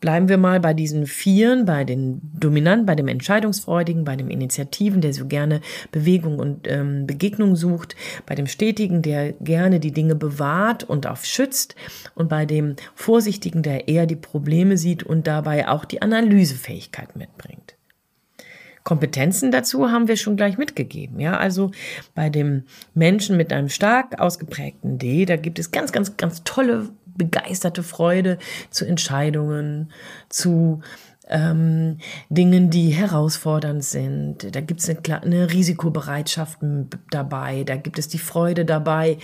Bleiben 0.00 0.28
wir 0.28 0.38
mal 0.38 0.58
bei 0.58 0.74
diesen 0.74 1.06
Vieren, 1.06 1.66
bei 1.66 1.84
den 1.84 2.20
Dominanten, 2.34 2.84
bei 2.84 2.96
dem 2.96 3.06
Entscheidungsfreudigen, 3.06 4.02
bei 4.02 4.16
dem 4.16 4.28
Initiativen, 4.28 5.02
der 5.02 5.12
so 5.12 5.26
gerne 5.26 5.60
Bewegung 5.92 6.40
und 6.40 6.66
ähm, 6.66 7.06
Begegnung 7.06 7.54
sucht, 7.54 7.94
bei 8.26 8.34
dem 8.34 8.48
Stetigen, 8.48 9.02
der 9.02 9.34
gerne 9.34 9.78
die 9.78 9.92
Dinge 9.92 10.16
bewahrt 10.16 10.82
und 10.82 11.06
auf 11.06 11.24
schützt 11.26 11.76
und 12.16 12.28
bei 12.28 12.44
dem 12.44 12.74
Vorsichtigen, 12.96 13.62
der 13.62 13.86
eher 13.86 14.06
die 14.06 14.16
Probleme 14.16 14.76
sieht 14.76 15.04
und 15.04 15.28
dabei 15.28 15.68
auch 15.68 15.84
die 15.84 16.02
Analysefähigkeit 16.02 17.14
mitbringt. 17.14 17.76
Kompetenzen 18.84 19.50
dazu 19.50 19.90
haben 19.90 20.08
wir 20.08 20.16
schon 20.16 20.36
gleich 20.36 20.58
mitgegeben. 20.58 21.20
Ja, 21.20 21.36
also 21.36 21.70
bei 22.14 22.30
dem 22.30 22.64
Menschen 22.94 23.36
mit 23.36 23.52
einem 23.52 23.68
stark 23.68 24.18
ausgeprägten 24.20 24.98
D, 24.98 25.26
da 25.26 25.36
gibt 25.36 25.58
es 25.58 25.70
ganz, 25.70 25.92
ganz, 25.92 26.16
ganz 26.16 26.42
tolle, 26.44 26.88
begeisterte 27.16 27.82
Freude 27.82 28.38
zu 28.70 28.86
Entscheidungen, 28.86 29.92
zu 30.28 30.80
ähm, 31.28 31.98
Dingen, 32.28 32.70
die 32.70 32.90
herausfordernd 32.90 33.84
sind. 33.84 34.54
Da 34.54 34.60
gibt 34.60 34.80
es 34.80 34.88
eine, 34.88 35.22
eine, 35.22 35.50
Risikobereitschaft 35.52 36.58
dabei. 37.10 37.64
Da 37.64 37.76
gibt 37.76 37.98
es 37.98 38.08
die 38.08 38.18
Freude 38.18 38.64
dabei, 38.64 39.18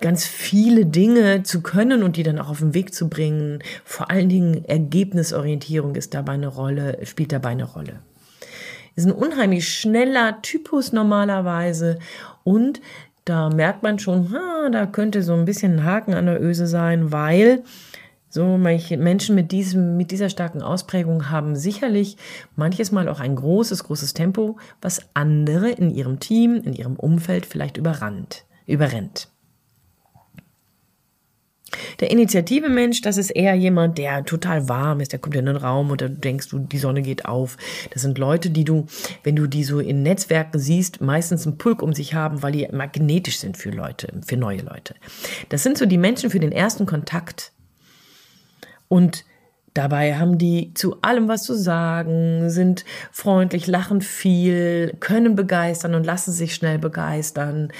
ganz 0.00 0.24
viele 0.24 0.86
Dinge 0.86 1.42
zu 1.42 1.60
können 1.60 2.02
und 2.02 2.16
die 2.16 2.22
dann 2.22 2.38
auch 2.38 2.48
auf 2.48 2.60
den 2.60 2.74
Weg 2.74 2.94
zu 2.94 3.08
bringen. 3.08 3.62
Vor 3.84 4.10
allen 4.10 4.28
Dingen 4.28 4.64
Ergebnisorientierung 4.64 5.94
ist 5.94 6.14
dabei 6.14 6.32
eine 6.32 6.48
Rolle, 6.48 6.98
spielt 7.04 7.32
dabei 7.32 7.50
eine 7.50 7.64
Rolle 7.64 8.00
ist 8.96 9.06
ein 9.06 9.12
unheimlich 9.12 9.68
schneller 9.68 10.40
Typus 10.42 10.92
normalerweise 10.92 11.98
und 12.44 12.80
da 13.24 13.50
merkt 13.50 13.82
man 13.82 13.98
schon, 13.98 14.32
ha, 14.32 14.68
da 14.70 14.86
könnte 14.86 15.22
so 15.22 15.34
ein 15.34 15.44
bisschen 15.44 15.76
ein 15.76 15.84
Haken 15.84 16.14
an 16.14 16.26
der 16.26 16.42
Öse 16.42 16.66
sein, 16.66 17.12
weil 17.12 17.62
so 18.28 18.56
manche 18.56 18.96
Menschen 18.96 19.34
mit 19.34 19.52
diesem, 19.52 19.96
mit 19.96 20.10
dieser 20.10 20.30
starken 20.30 20.62
Ausprägung 20.62 21.30
haben 21.30 21.54
sicherlich 21.54 22.16
manches 22.56 22.90
Mal 22.90 23.08
auch 23.08 23.20
ein 23.20 23.36
großes, 23.36 23.84
großes 23.84 24.14
Tempo, 24.14 24.56
was 24.80 25.02
andere 25.14 25.70
in 25.70 25.90
ihrem 25.90 26.18
Team, 26.18 26.62
in 26.64 26.72
ihrem 26.72 26.96
Umfeld 26.96 27.46
vielleicht 27.46 27.76
überrannt, 27.76 28.44
überrennt. 28.66 29.28
Der 32.00 32.10
Initiative 32.10 32.68
Mensch, 32.68 33.00
das 33.00 33.16
ist 33.16 33.30
eher 33.30 33.54
jemand, 33.54 33.98
der 33.98 34.24
total 34.24 34.68
warm 34.68 35.00
ist, 35.00 35.12
der 35.12 35.18
kommt 35.18 35.36
in 35.36 35.46
den 35.46 35.56
Raum 35.56 35.90
und 35.90 36.00
da 36.00 36.08
denkst 36.08 36.48
du, 36.48 36.58
die 36.58 36.78
Sonne 36.78 37.02
geht 37.02 37.24
auf. 37.24 37.56
Das 37.90 38.02
sind 38.02 38.18
Leute, 38.18 38.50
die 38.50 38.64
du, 38.64 38.86
wenn 39.22 39.36
du 39.36 39.46
die 39.46 39.64
so 39.64 39.78
in 39.78 40.02
Netzwerken 40.02 40.58
siehst, 40.58 41.00
meistens 41.00 41.46
einen 41.46 41.58
Pulk 41.58 41.82
um 41.82 41.92
sich 41.92 42.14
haben, 42.14 42.42
weil 42.42 42.52
die 42.52 42.68
magnetisch 42.72 43.38
sind 43.38 43.56
für 43.56 43.70
Leute, 43.70 44.12
für 44.26 44.36
neue 44.36 44.62
Leute. 44.62 44.94
Das 45.48 45.62
sind 45.62 45.78
so 45.78 45.86
die 45.86 45.98
Menschen 45.98 46.30
für 46.30 46.40
den 46.40 46.52
ersten 46.52 46.86
Kontakt. 46.86 47.52
Und 48.88 49.24
Dabei 49.74 50.16
haben 50.16 50.36
die 50.36 50.74
zu 50.74 51.00
allem 51.00 51.28
was 51.28 51.44
zu 51.44 51.54
sagen, 51.54 52.50
sind 52.50 52.84
freundlich, 53.10 53.66
lachen 53.66 54.02
viel, 54.02 54.94
können 55.00 55.34
begeistern 55.34 55.94
und 55.94 56.04
lassen 56.04 56.30
sich 56.30 56.54
schnell 56.54 56.78
begeistern. 56.78 57.72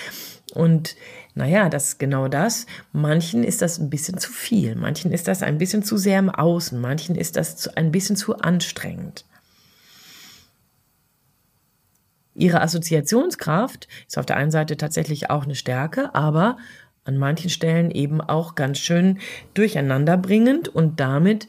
Und 0.54 0.96
naja, 1.34 1.68
das 1.68 1.88
ist 1.88 1.98
genau 1.98 2.28
das. 2.28 2.66
Manchen 2.92 3.42
ist 3.42 3.62
das 3.62 3.78
ein 3.78 3.88
bisschen 3.88 4.18
zu 4.18 4.30
viel, 4.30 4.74
manchen 4.74 5.12
ist 5.12 5.28
das 5.28 5.42
ein 5.42 5.58
bisschen 5.58 5.82
zu 5.82 5.96
sehr 5.96 6.18
im 6.18 6.30
Außen, 6.30 6.80
manchen 6.80 7.14
ist 7.14 7.36
das 7.36 7.68
ein 7.68 7.90
bisschen 7.90 8.16
zu 8.16 8.38
anstrengend. 8.38 9.24
Ihre 12.34 12.60
Assoziationskraft 12.62 13.88
ist 14.06 14.18
auf 14.18 14.26
der 14.26 14.36
einen 14.36 14.50
Seite 14.50 14.76
tatsächlich 14.76 15.30
auch 15.30 15.44
eine 15.44 15.54
Stärke, 15.54 16.14
aber 16.14 16.56
an 17.04 17.18
manchen 17.18 17.50
Stellen 17.50 17.90
eben 17.90 18.20
auch 18.20 18.54
ganz 18.54 18.78
schön 18.78 19.18
durcheinanderbringend 19.54 20.68
und 20.68 21.00
damit 21.00 21.48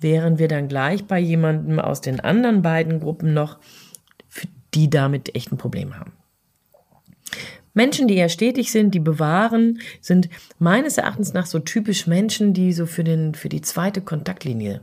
wären 0.00 0.38
wir 0.38 0.48
dann 0.48 0.66
gleich 0.68 1.04
bei 1.04 1.18
jemandem 1.18 1.78
aus 1.78 2.00
den 2.00 2.20
anderen 2.20 2.62
beiden 2.62 3.00
Gruppen 3.00 3.34
noch, 3.34 3.58
die 4.72 4.90
damit 4.90 5.34
echt 5.36 5.52
ein 5.52 5.58
Problem 5.58 5.98
haben. 5.98 6.12
Menschen, 7.74 8.08
die 8.08 8.16
eher 8.16 8.28
stetig 8.28 8.72
sind, 8.72 8.94
die 8.94 9.00
bewahren, 9.00 9.80
sind 10.00 10.28
meines 10.58 10.96
Erachtens 10.96 11.32
nach 11.32 11.46
so 11.46 11.58
typisch 11.58 12.06
Menschen, 12.06 12.54
die 12.54 12.72
so 12.72 12.86
für 12.86 13.04
den, 13.04 13.34
für 13.34 13.48
die 13.48 13.60
zweite 13.60 14.00
Kontaktlinie 14.00 14.80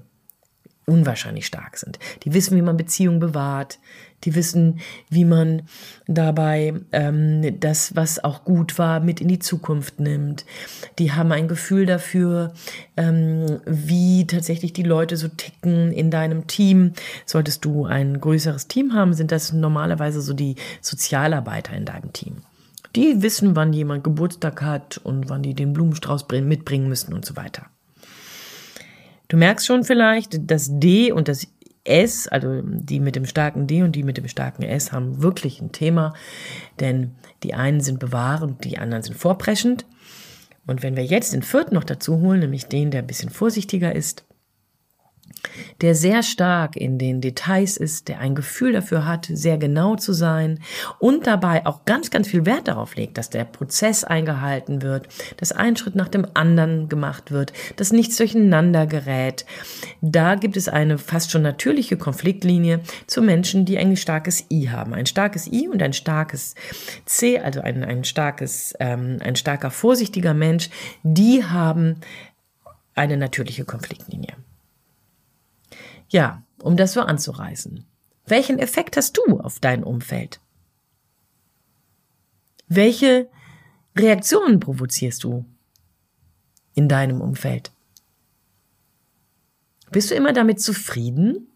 unwahrscheinlich 0.86 1.46
stark 1.46 1.78
sind. 1.78 2.00
Die 2.24 2.34
wissen, 2.34 2.58
wie 2.58 2.62
man 2.62 2.78
Beziehungen 2.78 3.20
bewahrt. 3.20 3.80
Die 4.24 4.36
wissen, 4.36 4.80
wie 5.10 5.26
man 5.26 5.64
dabei 6.08 6.74
ähm, 6.92 7.60
das, 7.60 7.96
was 7.96 8.24
auch 8.24 8.44
gut 8.44 8.78
war, 8.78 9.00
mit 9.00 9.20
in 9.20 9.28
die 9.28 9.40
Zukunft 9.40 10.00
nimmt. 10.00 10.46
Die 11.00 11.12
haben 11.12 11.32
ein 11.32 11.48
Gefühl 11.48 11.86
dafür, 11.86 12.54
ähm, 12.98 13.62
wie 13.66 14.28
tatsächlich 14.28 14.74
die 14.74 14.84
Leute 14.84 15.18
so 15.18 15.28
ticken 15.28 15.92
in 15.92 16.12
deinem 16.12 16.46
Team. 16.46 16.94
Solltest 17.26 17.66
du 17.66 17.86
ein 17.86 18.20
größeres 18.20 18.68
Team 18.68 18.94
haben, 18.94 19.14
sind 19.14 19.32
das 19.32 19.54
normalerweise 19.54 20.22
so 20.22 20.34
die 20.34 20.56
Sozialarbeiter 20.82 21.74
in 21.74 21.86
deinem 21.86 22.14
Team. 22.14 22.44
Die 22.96 23.22
wissen, 23.22 23.56
wann 23.56 23.74
jemand 23.74 24.04
Geburtstag 24.04 24.62
hat 24.62 24.98
und 24.98 25.30
wann 25.30 25.44
die 25.44 25.54
den 25.54 25.74
Blumenstrauß 25.74 26.28
mitbringen 26.30 26.90
müssen 26.90 27.14
und 27.14 27.26
so 27.26 27.36
weiter. 27.36 27.68
Du 29.28 29.38
merkst 29.38 29.66
schon 29.66 29.84
vielleicht, 29.84 30.52
das 30.52 30.68
D 30.72 31.12
und 31.12 31.28
das 31.30 31.48
S, 31.84 32.28
also 32.28 32.62
die 32.64 33.00
mit 33.00 33.16
dem 33.16 33.26
starken 33.26 33.66
D 33.66 33.82
und 33.82 33.96
die 33.96 34.04
mit 34.04 34.18
dem 34.18 34.28
starken 34.28 34.64
S, 34.64 34.92
haben 34.92 35.22
wirklich 35.22 35.62
ein 35.62 35.72
Thema, 35.72 36.14
denn 36.80 37.16
die 37.44 37.54
einen 37.54 37.82
sind 37.82 38.00
bewahrend, 38.00 38.64
die 38.64 38.78
anderen 38.78 39.04
sind 39.04 39.16
vorpreschend. 39.16 39.86
Und 40.68 40.84
wenn 40.84 40.96
wir 40.96 41.06
jetzt 41.06 41.34
den 41.34 41.44
vierten 41.44 41.74
noch 41.74 41.84
dazu 41.84 42.20
holen, 42.20 42.42
nämlich 42.42 42.68
den, 42.68 42.92
der 42.92 43.02
ein 43.02 43.08
bisschen 43.08 43.30
vorsichtiger 43.30 43.96
ist, 43.96 44.26
der 45.82 45.96
sehr 45.96 46.24
stark 46.24 46.76
in 46.76 46.98
den 46.98 47.22
Details 47.22 47.78
ist, 47.78 48.08
der 48.08 48.20
ein 48.20 48.36
Gefühl 48.36 48.74
dafür 48.74 49.06
hat, 49.06 49.28
sehr 49.32 49.58
genau 49.58 49.96
zu 49.96 50.14
sein 50.14 50.60
und 51.00 51.28
dabei 51.28 51.66
auch 51.66 51.86
ganz, 51.86 52.12
ganz 52.12 52.28
viel 52.28 52.46
Wert 52.46 52.68
darauf 52.68 52.96
legt, 52.96 53.18
dass 53.18 53.30
der 53.30 53.46
Prozess 53.46 54.04
eingehalten 54.04 54.82
wird, 54.82 55.08
dass 55.38 55.52
ein 55.52 55.76
Schritt 55.76 55.96
nach 55.96 56.08
dem 56.08 56.26
anderen 56.34 56.90
gemacht 56.90 57.32
wird, 57.32 57.54
dass 57.76 57.92
nichts 57.92 58.18
durcheinander 58.18 58.86
gerät. 58.86 59.46
Da 60.02 60.36
gibt 60.36 60.58
es 60.58 60.68
eine 60.68 60.98
fast 60.98 61.32
schon 61.32 61.42
natürliche 61.42 61.98
Konfliktlinie 61.98 62.82
zu 63.08 63.22
Menschen, 63.22 63.66
die 63.66 63.78
ein 63.78 63.96
starkes 63.98 64.46
I 64.52 64.70
haben. 64.70 64.94
Ein 64.94 65.06
starkes 65.06 65.48
I 65.48 65.68
und 65.68 65.82
ein 65.82 65.94
starkes 65.94 66.56
C, 67.06 67.40
also 67.40 67.62
ein, 67.62 67.84
ein 67.84 68.04
starkes, 68.04 68.74
ähm, 68.80 69.18
ein 69.22 69.36
starker, 69.36 69.72
vorsichtiger 69.72 70.34
Mensch, 70.34 70.70
die 71.04 71.44
haben 71.44 71.98
eine 72.94 73.18
natürliche 73.18 73.66
Konfliktlinie. 73.66 74.36
Ja, 76.12 76.44
um 76.62 76.76
das 76.76 76.92
so 76.92 77.02
anzureißen. 77.02 77.86
Welchen 78.26 78.60
Effekt 78.60 78.98
hast 78.98 79.18
du 79.18 79.40
auf 79.40 79.60
dein 79.60 79.84
Umfeld? 79.84 80.42
Welche 82.68 83.30
Reaktionen 83.98 84.60
provozierst 84.60 85.24
du 85.24 85.46
in 86.76 86.90
deinem 86.90 87.22
Umfeld? 87.22 87.72
Bist 89.90 90.12
du 90.12 90.16
immer 90.16 90.34
damit 90.34 90.62
zufrieden? 90.62 91.48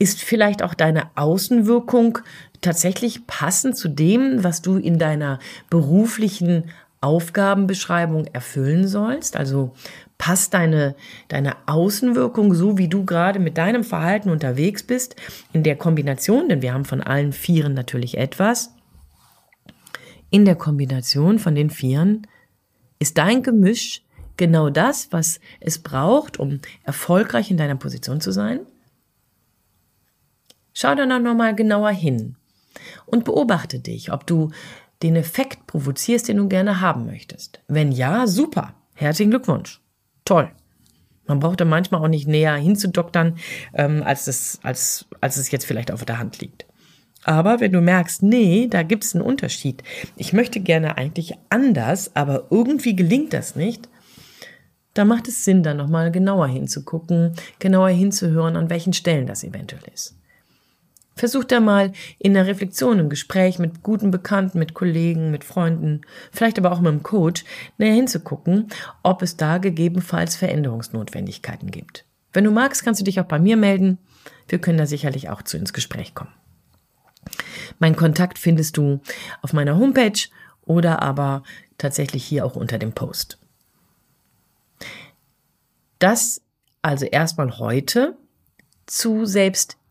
Ist 0.00 0.20
vielleicht 0.22 0.62
auch 0.62 0.74
deine 0.74 1.16
Außenwirkung 1.16 2.18
tatsächlich 2.60 3.26
passend 3.28 3.76
zu 3.76 3.88
dem, 3.88 4.42
was 4.42 4.62
du 4.62 4.76
in 4.76 4.98
deiner 4.98 5.38
beruflichen 5.68 6.70
Aufgabenbeschreibung 7.00 8.26
erfüllen 8.26 8.88
sollst? 8.88 9.36
Also 9.36 9.74
passt 10.20 10.52
deine, 10.52 10.96
deine 11.28 11.56
Außenwirkung 11.66 12.52
so, 12.52 12.76
wie 12.76 12.88
du 12.88 13.06
gerade 13.06 13.38
mit 13.38 13.56
deinem 13.56 13.82
Verhalten 13.82 14.28
unterwegs 14.28 14.82
bist, 14.82 15.16
in 15.54 15.62
der 15.62 15.76
Kombination, 15.76 16.50
denn 16.50 16.60
wir 16.60 16.74
haben 16.74 16.84
von 16.84 17.00
allen 17.00 17.32
Vieren 17.32 17.72
natürlich 17.72 18.18
etwas, 18.18 18.74
in 20.28 20.44
der 20.44 20.56
Kombination 20.56 21.38
von 21.38 21.54
den 21.54 21.70
Vieren 21.70 22.26
ist 22.98 23.16
dein 23.16 23.42
Gemisch 23.42 24.02
genau 24.36 24.68
das, 24.68 25.10
was 25.10 25.40
es 25.58 25.78
braucht, 25.78 26.38
um 26.38 26.60
erfolgreich 26.84 27.50
in 27.50 27.56
deiner 27.56 27.76
Position 27.76 28.20
zu 28.20 28.30
sein? 28.30 28.60
Schau 30.74 30.94
dann 30.94 31.12
auch 31.12 31.18
nochmal 31.18 31.54
genauer 31.54 31.90
hin 31.90 32.36
und 33.06 33.24
beobachte 33.24 33.80
dich, 33.80 34.12
ob 34.12 34.26
du 34.26 34.50
den 35.02 35.16
Effekt 35.16 35.66
provozierst, 35.66 36.28
den 36.28 36.36
du 36.36 36.46
gerne 36.46 36.82
haben 36.82 37.06
möchtest. 37.06 37.62
Wenn 37.68 37.90
ja, 37.90 38.26
super. 38.26 38.74
Herzlichen 38.94 39.30
Glückwunsch. 39.30 39.80
Toll. 40.30 40.48
Man 41.26 41.40
braucht 41.40 41.60
da 41.60 41.64
manchmal 41.64 42.00
auch 42.00 42.08
nicht 42.08 42.28
näher 42.28 42.54
hinzudoktern, 42.54 43.38
ähm, 43.74 44.04
als, 44.04 44.28
es, 44.28 44.60
als, 44.62 45.06
als 45.20 45.38
es 45.38 45.50
jetzt 45.50 45.66
vielleicht 45.66 45.90
auf 45.90 46.04
der 46.04 46.20
Hand 46.20 46.40
liegt. 46.40 46.66
Aber 47.24 47.58
wenn 47.58 47.72
du 47.72 47.80
merkst, 47.80 48.22
nee, 48.22 48.68
da 48.70 48.84
gibt 48.84 49.02
es 49.02 49.12
einen 49.12 49.24
Unterschied. 49.24 49.82
Ich 50.14 50.32
möchte 50.32 50.60
gerne 50.60 50.96
eigentlich 50.96 51.34
anders, 51.48 52.14
aber 52.14 52.46
irgendwie 52.50 52.94
gelingt 52.94 53.32
das 53.32 53.56
nicht. 53.56 53.88
Da 54.94 55.04
macht 55.04 55.26
es 55.26 55.44
Sinn, 55.44 55.64
da 55.64 55.74
nochmal 55.74 56.12
genauer 56.12 56.46
hinzugucken, 56.46 57.34
genauer 57.58 57.88
hinzuhören, 57.88 58.54
an 58.54 58.70
welchen 58.70 58.92
Stellen 58.92 59.26
das 59.26 59.42
eventuell 59.42 59.82
ist. 59.92 60.16
Versuch 61.16 61.44
da 61.44 61.60
mal 61.60 61.92
in 62.18 62.34
der 62.34 62.46
Reflexion, 62.46 62.98
im 62.98 63.10
Gespräch 63.10 63.58
mit 63.58 63.82
guten 63.82 64.10
Bekannten, 64.10 64.58
mit 64.58 64.74
Kollegen, 64.74 65.30
mit 65.30 65.44
Freunden, 65.44 66.00
vielleicht 66.32 66.58
aber 66.58 66.72
auch 66.72 66.80
mit 66.80 66.92
dem 66.92 67.02
Coach, 67.02 67.44
näher 67.78 67.94
hinzugucken, 67.94 68.68
ob 69.02 69.22
es 69.22 69.36
da 69.36 69.58
gegebenenfalls 69.58 70.36
Veränderungsnotwendigkeiten 70.36 71.70
gibt. 71.70 72.04
Wenn 72.32 72.44
du 72.44 72.50
magst, 72.50 72.84
kannst 72.84 73.00
du 73.00 73.04
dich 73.04 73.20
auch 73.20 73.26
bei 73.26 73.38
mir 73.38 73.56
melden. 73.56 73.98
Wir 74.48 74.60
können 74.60 74.78
da 74.78 74.86
sicherlich 74.86 75.28
auch 75.28 75.42
zu 75.42 75.56
ins 75.56 75.72
Gespräch 75.72 76.14
kommen. 76.14 76.32
Mein 77.78 77.96
Kontakt 77.96 78.38
findest 78.38 78.76
du 78.76 79.00
auf 79.42 79.52
meiner 79.52 79.76
Homepage 79.76 80.28
oder 80.62 81.02
aber 81.02 81.42
tatsächlich 81.78 82.24
hier 82.24 82.44
auch 82.44 82.56
unter 82.56 82.78
dem 82.78 82.92
Post. 82.92 83.38
Das 85.98 86.40
also 86.82 87.04
erstmal 87.06 87.58
heute 87.58 88.16
zu 88.86 89.26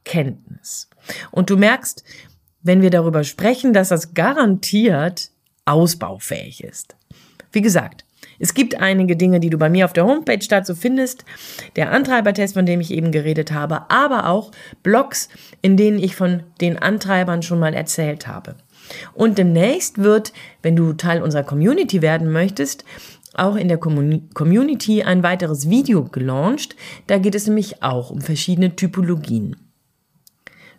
Selbstkenntnis. 0.10 0.90
Und 1.32 1.50
du 1.50 1.58
merkst, 1.58 2.04
wenn 2.62 2.82
wir 2.82 2.90
darüber 2.90 3.24
sprechen, 3.24 3.74
dass 3.74 3.90
das 3.90 4.14
garantiert 4.14 5.32
ausbaufähig 5.66 6.64
ist. 6.64 6.96
Wie 7.52 7.62
gesagt, 7.62 8.06
es 8.38 8.54
gibt 8.54 8.80
einige 8.80 9.16
Dinge, 9.16 9.40
die 9.40 9.50
du 9.50 9.58
bei 9.58 9.70
mir 9.70 9.86
auf 9.86 9.94
der 9.94 10.06
Homepage 10.06 10.46
dazu 10.48 10.76
findest. 10.76 11.26
Der 11.76 11.92
Antreibertest, 11.92 12.54
von 12.54 12.66
dem 12.66 12.82
ich 12.82 12.92
eben 12.92 13.12
geredet 13.12 13.52
habe, 13.52 13.90
aber 13.90 14.28
auch 14.28 14.52
Blogs, 14.84 15.30
in 15.62 15.78
denen 15.78 16.00
ich 16.00 16.16
von 16.16 16.44
den 16.62 16.78
Antreibern 16.78 17.42
schon 17.42 17.60
mal 17.60 17.74
erzählt 17.74 18.28
habe. 18.28 18.56
Und 19.14 19.38
demnächst 19.38 20.00
wird, 20.00 20.34
wenn 20.62 20.76
du 20.76 20.94
Teil 20.94 21.22
unserer 21.22 21.44
Community 21.44 22.02
werden 22.02 22.32
möchtest, 22.32 22.86
auch 23.36 23.56
in 23.56 23.68
der 23.68 23.78
Community 23.78 25.04
ein 25.04 25.22
weiteres 25.22 25.70
Video 25.70 26.04
gelauncht. 26.04 26.76
Da 27.08 27.20
geht 27.20 27.36
es 27.36 27.46
nämlich 27.46 27.84
auch 27.84 28.10
um 28.10 28.22
verschiedene 28.22 28.76
Typologien. 28.76 29.56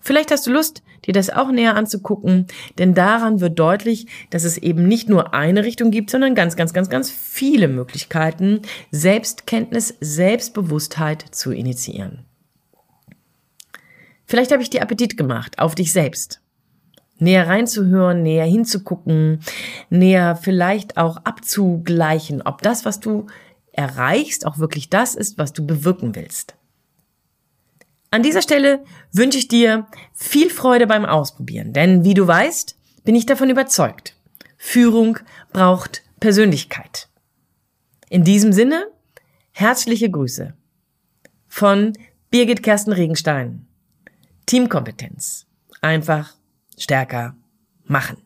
Vielleicht 0.00 0.30
hast 0.30 0.46
du 0.46 0.52
Lust, 0.52 0.82
dir 1.06 1.12
das 1.12 1.30
auch 1.30 1.50
näher 1.50 1.76
anzugucken, 1.76 2.46
denn 2.78 2.94
daran 2.94 3.40
wird 3.40 3.58
deutlich, 3.58 4.06
dass 4.30 4.44
es 4.44 4.56
eben 4.56 4.88
nicht 4.88 5.08
nur 5.08 5.34
eine 5.34 5.64
Richtung 5.64 5.90
gibt, 5.90 6.10
sondern 6.10 6.34
ganz, 6.34 6.56
ganz, 6.56 6.72
ganz, 6.72 6.88
ganz 6.88 7.10
viele 7.10 7.68
Möglichkeiten, 7.68 8.62
Selbstkenntnis, 8.90 9.94
Selbstbewusstheit 10.00 11.24
zu 11.30 11.52
initiieren. 11.52 12.24
Vielleicht 14.24 14.52
habe 14.52 14.62
ich 14.62 14.70
dir 14.70 14.82
Appetit 14.82 15.16
gemacht 15.16 15.58
auf 15.58 15.74
dich 15.74 15.92
selbst. 15.92 16.40
Näher 17.18 17.48
reinzuhören, 17.48 18.22
näher 18.22 18.46
hinzugucken, 18.46 19.40
näher 19.90 20.36
vielleicht 20.36 20.96
auch 20.96 21.18
abzugleichen, 21.18 22.40
ob 22.40 22.62
das, 22.62 22.86
was 22.86 23.00
du 23.00 23.26
erreichst, 23.72 24.46
auch 24.46 24.58
wirklich 24.58 24.88
das 24.88 25.14
ist, 25.14 25.36
was 25.36 25.52
du 25.52 25.66
bewirken 25.66 26.14
willst. 26.14 26.56
An 28.12 28.22
dieser 28.24 28.42
Stelle 28.42 28.84
wünsche 29.12 29.38
ich 29.38 29.46
dir 29.46 29.86
viel 30.12 30.50
Freude 30.50 30.86
beim 30.86 31.04
Ausprobieren, 31.04 31.72
denn 31.72 32.04
wie 32.04 32.14
du 32.14 32.26
weißt, 32.26 32.76
bin 33.04 33.14
ich 33.14 33.24
davon 33.24 33.50
überzeugt. 33.50 34.16
Führung 34.56 35.18
braucht 35.52 36.02
Persönlichkeit. 36.18 37.08
In 38.08 38.24
diesem 38.24 38.52
Sinne, 38.52 38.88
herzliche 39.52 40.10
Grüße 40.10 40.54
von 41.46 41.92
Birgit 42.30 42.62
Kersten 42.62 42.92
Regenstein. 42.92 43.66
Teamkompetenz. 44.46 45.46
Einfach 45.80 46.34
stärker 46.76 47.36
machen. 47.84 48.16